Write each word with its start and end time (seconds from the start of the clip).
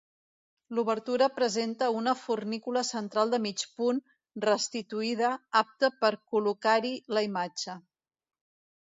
L'obertura 0.77 1.27
presenta 1.35 1.89
una 1.97 2.15
fornícula 2.21 2.83
central 2.89 3.35
de 3.35 3.41
mig 3.45 3.65
punt, 3.83 4.01
restituïda, 4.49 5.33
apte 5.65 5.95
per 6.03 6.15
col·locar-hi 6.35 6.99
la 7.17 7.29
imatge. 7.31 7.83